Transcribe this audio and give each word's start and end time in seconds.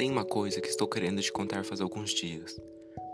Tem 0.00 0.10
uma 0.10 0.24
coisa 0.24 0.62
que 0.62 0.68
estou 0.68 0.88
querendo 0.88 1.20
te 1.20 1.30
contar 1.30 1.62
faz 1.62 1.78
alguns 1.78 2.12
dias. 2.12 2.58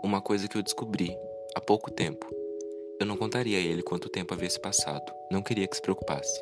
Uma 0.01 0.21
coisa 0.21 0.47
que 0.47 0.57
eu 0.57 0.63
descobri 0.63 1.13
há 1.53 1.59
pouco 1.59 1.91
tempo. 1.91 2.25
Eu 2.97 3.05
não 3.05 3.17
contaria 3.17 3.57
a 3.57 3.61
ele 3.61 3.83
quanto 3.83 4.07
tempo 4.07 4.33
havia 4.33 4.49
se 4.49 4.57
passado. 4.57 5.11
Não 5.29 5.41
queria 5.41 5.67
que 5.67 5.75
se 5.75 5.81
preocupasse. 5.81 6.41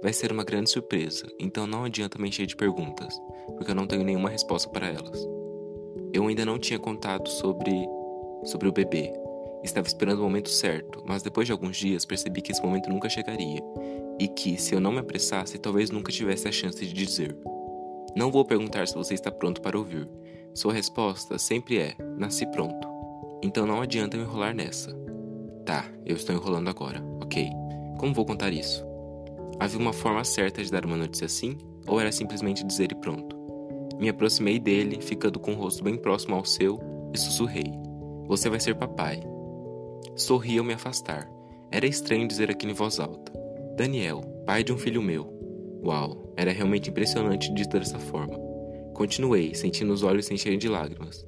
Vai 0.00 0.12
ser 0.12 0.30
uma 0.30 0.44
grande 0.44 0.70
surpresa, 0.70 1.26
então 1.36 1.66
não 1.66 1.82
adianta 1.82 2.16
me 2.16 2.28
encher 2.28 2.46
de 2.46 2.54
perguntas, 2.54 3.12
porque 3.56 3.72
eu 3.72 3.74
não 3.74 3.88
tenho 3.88 4.04
nenhuma 4.04 4.30
resposta 4.30 4.70
para 4.70 4.86
elas. 4.86 5.26
Eu 6.14 6.28
ainda 6.28 6.44
não 6.44 6.60
tinha 6.60 6.78
contado 6.78 7.28
sobre 7.28 7.72
sobre 8.44 8.68
o 8.68 8.72
bebê. 8.72 9.12
Estava 9.64 9.88
esperando 9.88 10.20
o 10.20 10.22
momento 10.22 10.48
certo, 10.48 11.02
mas 11.04 11.24
depois 11.24 11.48
de 11.48 11.52
alguns 11.52 11.76
dias 11.76 12.04
percebi 12.04 12.40
que 12.40 12.52
esse 12.52 12.62
momento 12.62 12.88
nunca 12.88 13.08
chegaria 13.08 13.60
e 14.20 14.28
que, 14.28 14.56
se 14.56 14.76
eu 14.76 14.80
não 14.80 14.92
me 14.92 15.00
apressasse, 15.00 15.58
talvez 15.58 15.90
nunca 15.90 16.12
tivesse 16.12 16.46
a 16.46 16.52
chance 16.52 16.86
de 16.86 16.92
dizer. 16.92 17.36
Não 18.14 18.30
vou 18.30 18.44
perguntar 18.44 18.86
se 18.86 18.94
você 18.94 19.14
está 19.14 19.30
pronto 19.30 19.60
para 19.60 19.78
ouvir. 19.78 20.08
Sua 20.54 20.72
resposta 20.72 21.38
sempre 21.38 21.78
é: 21.78 21.96
nasci 22.18 22.46
pronto. 22.50 22.88
Então 23.42 23.66
não 23.66 23.80
adianta 23.80 24.16
me 24.16 24.22
enrolar 24.22 24.54
nessa. 24.54 24.94
Tá, 25.64 25.84
eu 26.04 26.16
estou 26.16 26.34
enrolando 26.34 26.68
agora, 26.68 27.02
ok. 27.20 27.48
Como 27.98 28.14
vou 28.14 28.26
contar 28.26 28.52
isso? 28.52 28.84
Havia 29.58 29.78
uma 29.78 29.92
forma 29.92 30.24
certa 30.24 30.62
de 30.62 30.70
dar 30.70 30.84
uma 30.84 30.96
notícia 30.96 31.24
assim, 31.24 31.56
ou 31.86 32.00
era 32.00 32.12
simplesmente 32.12 32.64
dizer 32.64 32.92
e 32.92 32.94
pronto? 32.94 33.36
Me 33.98 34.08
aproximei 34.08 34.58
dele, 34.58 35.00
ficando 35.00 35.38
com 35.38 35.52
o 35.52 35.56
rosto 35.56 35.84
bem 35.84 35.96
próximo 35.96 36.34
ao 36.34 36.44
seu, 36.44 36.78
e 37.14 37.18
sussurrei: 37.18 37.72
Você 38.26 38.50
vai 38.50 38.60
ser 38.60 38.74
papai. 38.74 39.20
Sorri 40.16 40.58
ao 40.58 40.64
me 40.64 40.74
afastar. 40.74 41.30
Era 41.70 41.86
estranho 41.86 42.28
dizer 42.28 42.50
aquilo 42.50 42.72
em 42.72 42.74
voz 42.74 43.00
alta. 43.00 43.32
Daniel, 43.76 44.20
pai 44.44 44.62
de 44.62 44.72
um 44.72 44.78
filho 44.78 45.00
meu. 45.00 45.32
Uau, 45.82 46.21
era 46.36 46.52
realmente 46.52 46.90
impressionante 46.90 47.52
dito 47.52 47.78
dessa 47.78 47.98
forma. 47.98 48.38
Continuei, 48.94 49.54
sentindo 49.54 49.92
os 49.92 50.02
olhos 50.02 50.26
se 50.26 50.34
encherem 50.34 50.58
de 50.58 50.68
lágrimas. 50.68 51.24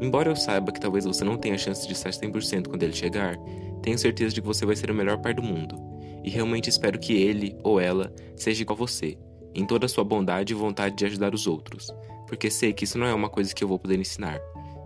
Embora 0.00 0.30
eu 0.30 0.36
saiba 0.36 0.72
que 0.72 0.80
talvez 0.80 1.04
você 1.04 1.24
não 1.24 1.36
tenha 1.36 1.58
chance 1.58 1.86
de 1.86 1.92
estar 1.92 2.10
100% 2.10 2.68
quando 2.68 2.82
ele 2.82 2.92
chegar, 2.92 3.36
tenho 3.82 3.98
certeza 3.98 4.34
de 4.34 4.40
que 4.40 4.46
você 4.46 4.64
vai 4.64 4.74
ser 4.74 4.90
o 4.90 4.94
melhor 4.94 5.18
pai 5.18 5.34
do 5.34 5.42
mundo. 5.42 5.76
E 6.24 6.30
realmente 6.30 6.70
espero 6.70 6.98
que 6.98 7.12
ele 7.12 7.56
ou 7.62 7.80
ela 7.80 8.12
seja 8.36 8.62
igual 8.62 8.76
a 8.76 8.78
você, 8.78 9.18
em 9.54 9.66
toda 9.66 9.86
a 9.86 9.88
sua 9.88 10.04
bondade 10.04 10.52
e 10.52 10.56
vontade 10.56 10.96
de 10.96 11.04
ajudar 11.04 11.34
os 11.34 11.46
outros, 11.46 11.88
porque 12.26 12.50
sei 12.50 12.72
que 12.72 12.84
isso 12.84 12.98
não 12.98 13.06
é 13.06 13.14
uma 13.14 13.28
coisa 13.28 13.54
que 13.54 13.64
eu 13.64 13.68
vou 13.68 13.78
poder 13.78 13.98
ensinar. 13.98 14.40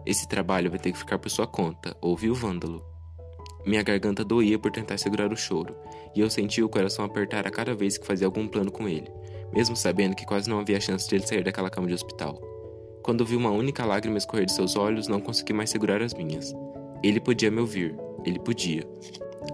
Esse 0.06 0.28
trabalho 0.28 0.70
vai 0.70 0.78
ter 0.78 0.92
que 0.92 0.98
ficar 0.98 1.18
por 1.18 1.30
sua 1.30 1.46
conta, 1.46 1.96
ouviu 2.00 2.34
Vândalo? 2.34 2.84
Minha 3.66 3.82
garganta 3.82 4.24
doía 4.24 4.58
por 4.58 4.70
tentar 4.70 4.98
segurar 4.98 5.32
o 5.32 5.36
choro, 5.36 5.74
e 6.14 6.20
eu 6.20 6.28
senti 6.28 6.62
o 6.62 6.68
coração 6.68 7.04
apertar 7.04 7.46
a 7.46 7.50
cada 7.50 7.74
vez 7.74 7.96
que 7.96 8.06
fazia 8.06 8.26
algum 8.26 8.46
plano 8.46 8.70
com 8.70 8.88
ele, 8.88 9.10
mesmo 9.54 9.76
sabendo 9.76 10.16
que 10.16 10.26
quase 10.26 10.50
não 10.50 10.58
havia 10.58 10.80
chance 10.80 11.08
de 11.08 11.14
ele 11.14 11.26
sair 11.26 11.44
daquela 11.44 11.70
cama 11.70 11.86
de 11.86 11.94
hospital. 11.94 12.40
Quando 13.02 13.24
vi 13.24 13.36
uma 13.36 13.50
única 13.50 13.84
lágrima 13.84 14.18
escorrer 14.18 14.46
de 14.46 14.52
seus 14.52 14.76
olhos, 14.76 15.06
não 15.06 15.20
consegui 15.20 15.52
mais 15.52 15.70
segurar 15.70 16.02
as 16.02 16.14
minhas. 16.14 16.54
Ele 17.02 17.20
podia 17.20 17.50
me 17.50 17.60
ouvir, 17.60 17.94
ele 18.24 18.38
podia. 18.38 18.82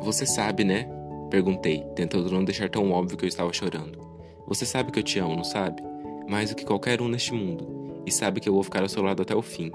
Você 0.03 0.25
sabe, 0.25 0.65
né? 0.65 0.89
Perguntei, 1.31 1.85
tentando 1.95 2.31
não 2.31 2.45
deixar 2.45 2.71
tão 2.71 2.91
óbvio 2.93 3.19
que 3.19 3.25
eu 3.25 3.29
estava 3.29 3.53
chorando. 3.53 3.99
Você 4.47 4.65
sabe 4.65 4.91
que 4.91 4.99
eu 4.99 5.03
te 5.03 5.19
amo, 5.19 5.37
não 5.37 5.45
sabe? 5.45 5.83
Mais 6.29 6.51
do 6.51 6.57
que 6.57 6.65
qualquer 6.65 7.03
um 7.03 7.09
neste 7.09 7.35
mundo, 7.35 8.03
e 8.07 8.13
sabe 8.13 8.41
que 8.41 8.49
eu 8.49 8.55
vou 8.55 8.63
ficar 8.63 8.83
ao 8.83 8.89
seu 8.89 9.03
lado 9.03 9.23
até 9.23 9.35
o 9.35 9.43
fim. 9.43 9.71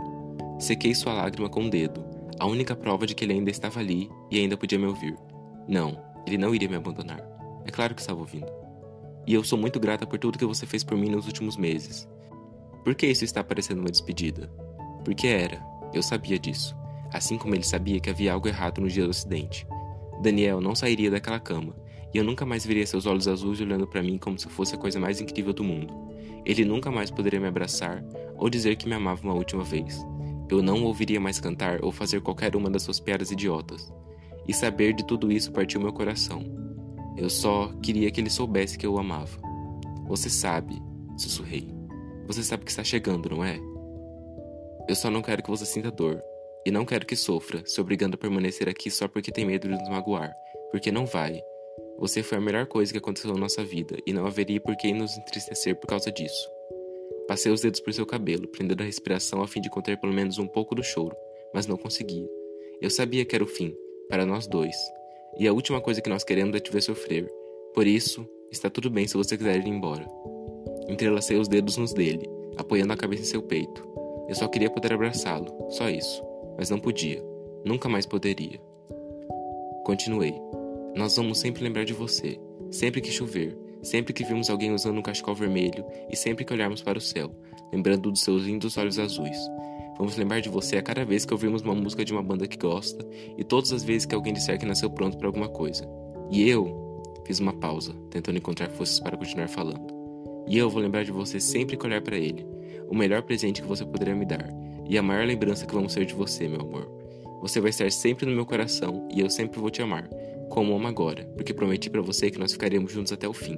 Sequei 0.60 0.96
sua 0.96 1.14
lágrima 1.14 1.50
com 1.50 1.62
o 1.62 1.64
um 1.64 1.70
dedo, 1.70 2.04
a 2.40 2.46
única 2.46 2.76
prova 2.76 3.06
de 3.06 3.14
que 3.14 3.26
ele 3.26 3.34
ainda 3.34 3.52
estava 3.52 3.80
ali 3.80 4.10
e 4.32 4.40
ainda 4.40 4.58
podia 4.58 4.80
me 4.80 4.86
ouvir. 4.86 5.16
Não, 5.68 5.98
ele 6.26 6.38
não 6.38 6.56
iria 6.56 6.70
me 6.70 6.76
abandonar. 6.76 7.22
É 7.66 7.72
claro 7.72 7.94
que 7.94 8.02
estava 8.02 8.20
ouvindo. 8.20 8.65
E 9.28 9.34
eu 9.34 9.44
sou 9.44 9.58
muito 9.58 9.80
grata 9.80 10.06
por 10.06 10.20
tudo 10.20 10.38
que 10.38 10.46
você 10.46 10.66
fez 10.66 10.84
por 10.84 10.98
mim 10.98 11.10
nos 11.10 11.26
últimos 11.26 11.58
meses. 11.58 12.08
Por 12.84 12.94
que 12.94 13.08
isso 13.08 13.26
está 13.26 13.44
parecendo 13.44 13.82
uma 13.82 13.90
despedida? 13.90 14.48
Porque 15.04 15.28
era. 15.28 15.64
Eu 15.94 16.04
sabia 16.04 16.38
disso. 16.38 16.76
Assim 17.12 17.38
como 17.38 17.56
ele 17.56 17.64
sabia 17.64 18.00
que 18.00 18.10
havia 18.10 18.34
algo 18.34 18.48
errado 18.48 18.82
no 18.82 18.88
dia 18.88 19.06
do 19.06 19.10
acidente. 19.10 19.66
Daniel 20.22 20.62
não 20.62 20.76
sairia 20.76 21.10
daquela 21.10 21.40
cama, 21.40 21.76
e 22.14 22.18
eu 22.18 22.24
nunca 22.24 22.46
mais 22.46 22.66
veria 22.66 22.86
seus 22.86 23.06
olhos 23.06 23.28
azuis 23.28 23.60
olhando 23.60 23.88
para 23.88 24.04
mim 24.04 24.18
como 24.18 24.38
se 24.38 24.48
fosse 24.48 24.76
a 24.76 24.78
coisa 24.78 25.00
mais 25.00 25.20
incrível 25.20 25.54
do 25.54 25.64
mundo. 25.64 25.94
Ele 26.46 26.64
nunca 26.64 26.92
mais 26.92 27.10
poderia 27.10 27.40
me 27.40 27.48
abraçar 27.48 28.04
ou 28.38 28.50
dizer 28.50 28.76
que 28.76 28.88
me 28.88 28.94
amava 28.94 29.24
uma 29.24 29.34
última 29.34 29.64
vez. 29.64 30.06
Eu 30.50 30.62
não 30.62 30.84
ouviria 30.84 31.20
mais 31.20 31.40
cantar 31.40 31.84
ou 31.84 31.92
fazer 31.92 32.22
qualquer 32.22 32.56
uma 32.56 32.70
das 32.70 32.84
suas 32.84 33.00
piadas 33.00 33.32
idiotas. 33.32 33.92
E 34.48 34.54
saber 34.54 34.94
de 34.94 35.06
tudo 35.06 35.32
isso 35.32 35.52
partiu 35.52 35.82
meu 35.82 35.92
coração. 35.92 36.65
Eu 37.18 37.30
só 37.30 37.72
queria 37.82 38.12
que 38.12 38.20
ele 38.20 38.30
soubesse 38.30 38.78
que 38.78 38.86
eu 38.86 38.94
o 38.94 39.00
amava. 39.00 39.40
Você 40.08 40.30
sabe, 40.30 40.76
sussurrei. 41.18 41.68
Você 42.28 42.44
sabe 42.44 42.66
que 42.66 42.72
está 42.72 42.84
chegando, 42.84 43.30
não 43.30 43.44
é? 43.44 43.60
Eu 44.88 44.96
só 44.96 45.10
não 45.10 45.22
quero 45.22 45.42
que 45.42 45.50
você 45.50 45.66
sinta 45.66 45.90
dor. 45.90 46.22
E 46.66 46.72
não 46.72 46.84
quero 46.84 47.06
que 47.06 47.16
sofra, 47.16 47.64
se 47.66 47.80
obrigando 47.80 48.16
a 48.16 48.18
permanecer 48.18 48.68
aqui 48.68 48.90
só 48.90 49.08
porque 49.08 49.32
tem 49.32 49.46
medo 49.46 49.68
de 49.68 49.76
nos 49.76 49.88
magoar. 49.88 50.34
Porque 50.72 50.92
não 50.92 51.06
vai. 51.06 51.40
Você 52.00 52.22
foi 52.22 52.38
a 52.38 52.42
melhor 52.42 52.66
coisa 52.66 52.92
que 52.92 52.98
aconteceu 52.98 53.32
na 53.32 53.40
nossa 53.40 53.64
vida 53.64 53.98
e 54.06 54.12
não 54.12 54.26
haveria 54.26 54.60
por 54.60 54.76
que 54.76 54.92
nos 54.92 55.16
entristecer 55.18 55.76
por 55.80 55.88
causa 55.88 56.12
disso. 56.12 56.50
Passei 57.28 57.52
os 57.52 57.62
dedos 57.62 57.80
por 57.80 57.94
seu 57.94 58.06
cabelo, 58.06 58.48
prendendo 58.48 58.82
a 58.82 58.86
respiração 58.86 59.42
a 59.42 59.48
fim 59.48 59.62
de 59.62 59.70
conter 59.70 59.98
pelo 60.00 60.14
menos 60.14 60.38
um 60.38 60.48
pouco 60.48 60.76
do 60.76 60.84
choro, 60.84 61.16
mas 61.54 61.66
não 61.66 61.78
conseguia. 61.78 62.28
Eu 62.82 62.90
sabia 62.90 63.24
que 63.24 63.36
era 63.36 63.44
o 63.44 63.48
fim, 63.48 63.74
para 64.10 64.26
nós 64.26 64.46
dois, 64.46 64.76
e 65.38 65.48
a 65.48 65.54
última 65.54 65.82
coisa 65.82 66.02
que 66.02 66.10
nós 66.10 66.24
queremos 66.24 66.56
é 66.56 66.60
te 66.60 66.72
ver 66.72 66.82
sofrer. 66.82 67.32
Por 67.74 67.86
isso, 67.86 68.28
está 68.52 68.70
tudo 68.70 68.90
bem 68.90 69.08
se 69.08 69.18
você 69.18 69.38
quiser 69.38 69.58
ir 69.58 69.68
embora. 69.68 70.06
Entrelacei 70.88 71.38
os 71.38 71.48
dedos 71.48 71.78
nos 71.78 71.94
dele, 71.94 72.30
apoiando 72.58 72.94
a 72.94 72.98
cabeça 72.98 73.24
em 73.24 73.26
seu 73.26 73.42
peito. 73.42 73.88
Eu 74.28 74.36
só 74.36 74.48
queria 74.48 74.70
poder 74.70 74.94
abraçá-lo, 74.94 75.54
só 75.70 75.90
isso, 75.90 76.24
mas 76.58 76.70
não 76.70 76.80
podia. 76.80 77.24
Nunca 77.64 77.90
mais 77.90 78.06
poderia. 78.06 78.60
Continuei. 79.84 80.34
Nós 80.96 81.16
vamos 81.16 81.40
sempre 81.40 81.64
lembrar 81.64 81.84
de 81.84 81.94
você, 81.94 82.40
sempre 82.72 83.02
que 83.02 83.12
chover, 83.12 83.58
sempre 83.84 84.14
que 84.14 84.24
vimos 84.24 84.50
alguém 84.50 84.74
usando 84.74 84.98
um 84.98 85.02
cachecol 85.02 85.36
vermelho 85.36 85.86
e 86.10 86.16
sempre 86.16 86.46
que 86.46 86.54
olharmos 86.54 86.82
para 86.82 86.98
o 86.98 87.02
céu, 87.02 87.30
lembrando 87.72 88.12
dos 88.12 88.22
seus 88.22 88.44
lindos 88.44 88.78
olhos 88.78 88.98
azuis. 88.98 89.38
Vamos 89.98 90.18
lembrar 90.18 90.42
de 90.42 90.50
você 90.50 90.78
a 90.78 90.82
cada 90.82 91.06
vez 91.06 91.26
que 91.26 91.34
ouvirmos 91.34 91.62
uma 91.62 91.74
música 91.74 92.04
de 92.04 92.12
uma 92.12 92.22
banda 92.22 92.48
que 92.48 92.58
gosta 92.58 93.06
e 93.38 93.44
todas 93.44 93.72
as 93.72 93.84
vezes 93.84 94.06
que 94.06 94.14
alguém 94.14 94.34
disser 94.34 94.60
que 94.60 94.66
nasceu 94.66 94.90
pronto 94.90 95.18
para 95.18 95.28
alguma 95.28 95.48
coisa. 95.48 95.88
E 96.30 96.50
eu 96.50 96.86
fiz 97.26 97.40
uma 97.40 97.54
pausa, 97.54 97.94
tentando 98.10 98.38
encontrar 98.38 98.70
forças 98.70 99.00
para 99.00 99.18
continuar 99.18 99.48
falando. 99.48 99.94
E 100.48 100.58
eu 100.58 100.70
vou 100.70 100.82
lembrar 100.82 101.04
de 101.04 101.12
você 101.12 101.40
sempre 101.40 101.78
que 101.78 101.86
olhar 101.86 102.02
para 102.02 102.18
ele, 102.18 102.46
o 102.90 102.96
melhor 102.96 103.22
presente 103.24 103.62
que 103.62 103.68
você 103.68 103.86
poderia 103.86 104.16
me 104.16 104.26
dar 104.26 104.48
e 104.88 104.98
a 104.98 105.02
maior 105.02 105.26
lembrança 105.26 105.66
que 105.66 105.74
vamos 105.74 105.94
ter 105.94 106.06
de 106.06 106.14
você, 106.14 106.48
meu 106.48 106.62
amor. 106.62 106.92
Você 107.42 107.60
vai 107.60 107.70
estar 107.70 107.92
sempre 107.92 108.26
no 108.26 108.32
meu 108.32 108.46
coração 108.46 109.08
e 109.12 109.20
eu 109.20 109.30
sempre 109.30 109.60
vou 109.60 109.70
te 109.70 109.82
amar, 109.82 110.08
como 110.50 110.76
amo 110.76 110.88
agora, 110.88 111.26
porque 111.36 111.54
prometi 111.54 111.90
para 111.90 112.02
você 112.02 112.30
que 112.30 112.40
nós 112.40 112.52
ficaremos 112.52 112.92
juntos 112.92 113.12
até 113.12 113.28
o 113.28 113.34
fim. 113.34 113.58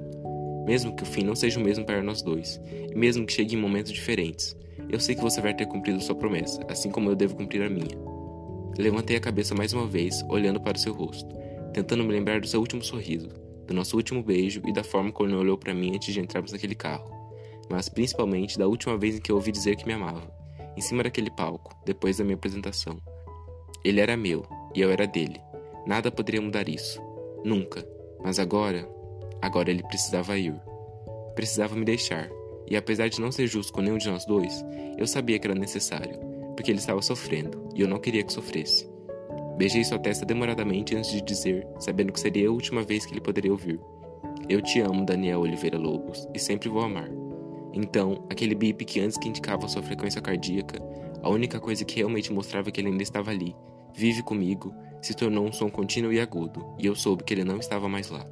Mesmo 0.68 0.94
que 0.94 1.02
o 1.02 1.06
fim 1.06 1.24
não 1.24 1.34
seja 1.34 1.58
o 1.58 1.62
mesmo 1.64 1.86
para 1.86 2.02
nós 2.02 2.20
dois, 2.20 2.60
e 2.92 2.94
mesmo 2.94 3.24
que 3.24 3.32
chegue 3.32 3.54
em 3.54 3.58
momentos 3.58 3.90
diferentes, 3.90 4.54
eu 4.90 5.00
sei 5.00 5.14
que 5.14 5.22
você 5.22 5.40
vai 5.40 5.54
ter 5.54 5.64
cumprido 5.64 5.98
sua 5.98 6.14
promessa, 6.14 6.60
assim 6.68 6.90
como 6.90 7.08
eu 7.08 7.16
devo 7.16 7.34
cumprir 7.34 7.62
a 7.62 7.70
minha. 7.70 7.98
Levantei 8.78 9.16
a 9.16 9.20
cabeça 9.20 9.54
mais 9.54 9.72
uma 9.72 9.86
vez, 9.86 10.22
olhando 10.28 10.60
para 10.60 10.76
o 10.76 10.78
seu 10.78 10.92
rosto, 10.92 11.34
tentando 11.72 12.04
me 12.04 12.12
lembrar 12.12 12.42
do 12.42 12.46
seu 12.46 12.60
último 12.60 12.84
sorriso, 12.84 13.30
do 13.66 13.72
nosso 13.72 13.96
último 13.96 14.22
beijo 14.22 14.60
e 14.66 14.70
da 14.70 14.84
forma 14.84 15.10
como 15.10 15.30
ele 15.30 15.36
olhou 15.36 15.56
para 15.56 15.72
mim 15.72 15.94
antes 15.94 16.12
de 16.12 16.20
entrarmos 16.20 16.52
naquele 16.52 16.74
carro, 16.74 17.10
mas 17.70 17.88
principalmente 17.88 18.58
da 18.58 18.66
última 18.66 18.98
vez 18.98 19.16
em 19.16 19.22
que 19.22 19.32
eu 19.32 19.36
ouvi 19.36 19.50
dizer 19.50 19.74
que 19.74 19.86
me 19.86 19.94
amava, 19.94 20.30
em 20.76 20.82
cima 20.82 21.02
daquele 21.02 21.30
palco, 21.30 21.74
depois 21.86 22.18
da 22.18 22.24
minha 22.24 22.36
apresentação. 22.36 23.00
Ele 23.82 24.00
era 24.00 24.18
meu 24.18 24.44
e 24.74 24.82
eu 24.82 24.90
era 24.90 25.06
dele. 25.06 25.40
Nada 25.86 26.12
poderia 26.12 26.42
mudar 26.42 26.68
isso. 26.68 27.00
Nunca. 27.42 27.88
Mas 28.22 28.38
agora, 28.38 28.86
Agora 29.40 29.70
ele 29.70 29.82
precisava 29.82 30.36
ir. 30.36 30.54
Precisava 31.34 31.76
me 31.76 31.84
deixar. 31.84 32.28
E 32.66 32.76
apesar 32.76 33.08
de 33.08 33.20
não 33.20 33.32
ser 33.32 33.46
justo 33.46 33.72
com 33.72 33.80
nenhum 33.80 33.98
de 33.98 34.08
nós 34.10 34.26
dois, 34.26 34.64
eu 34.98 35.06
sabia 35.06 35.38
que 35.38 35.46
era 35.46 35.58
necessário, 35.58 36.18
porque 36.54 36.70
ele 36.70 36.78
estava 36.78 37.00
sofrendo 37.00 37.68
e 37.74 37.80
eu 37.80 37.88
não 37.88 37.98
queria 37.98 38.22
que 38.22 38.32
sofresse. 38.32 38.88
Beijei 39.56 39.82
sua 39.84 39.98
testa 39.98 40.26
demoradamente 40.26 40.94
antes 40.94 41.10
de 41.10 41.22
dizer, 41.22 41.66
sabendo 41.80 42.12
que 42.12 42.20
seria 42.20 42.48
a 42.48 42.52
última 42.52 42.82
vez 42.82 43.06
que 43.06 43.12
ele 43.12 43.20
poderia 43.20 43.50
ouvir. 43.50 43.80
Eu 44.48 44.62
te 44.62 44.80
amo, 44.80 45.04
Daniel 45.04 45.40
Oliveira 45.40 45.78
Lobos, 45.78 46.28
e 46.34 46.38
sempre 46.38 46.68
vou 46.68 46.82
amar. 46.82 47.10
Então, 47.72 48.24
aquele 48.30 48.54
bip 48.54 48.84
que 48.84 49.00
antes 49.00 49.18
que 49.18 49.28
indicava 49.28 49.68
sua 49.68 49.82
frequência 49.82 50.20
cardíaca, 50.20 50.80
a 51.22 51.28
única 51.28 51.58
coisa 51.58 51.84
que 51.84 51.96
realmente 51.96 52.32
mostrava 52.32 52.70
que 52.70 52.80
ele 52.80 52.88
ainda 52.88 53.02
estava 53.02 53.30
ali, 53.30 53.54
vive 53.94 54.22
comigo, 54.22 54.72
se 55.02 55.14
tornou 55.14 55.44
um 55.44 55.52
som 55.52 55.68
contínuo 55.68 56.12
e 56.12 56.20
agudo, 56.20 56.64
e 56.78 56.86
eu 56.86 56.94
soube 56.94 57.24
que 57.24 57.34
ele 57.34 57.44
não 57.44 57.58
estava 57.58 57.88
mais 57.88 58.10
lá. 58.10 58.24